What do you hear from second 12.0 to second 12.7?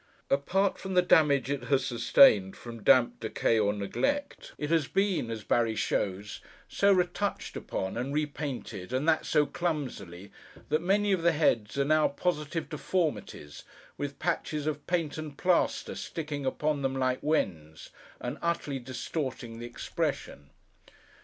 positive